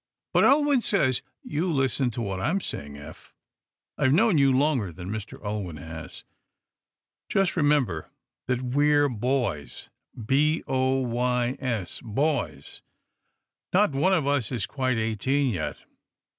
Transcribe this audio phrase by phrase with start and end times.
[0.33, 3.35] "But Ulwin says" "You listen to what I'm saying, Eph.
[3.99, 5.39] I've known you longer than Mr.
[5.45, 6.23] Ulwin has.
[7.29, 8.09] Just remember
[8.47, 12.81] that we're boys b o y s boys.
[13.73, 15.85] Not one of us is quite eighteen yet.